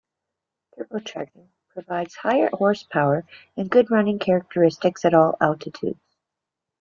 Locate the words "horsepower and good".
2.53-3.91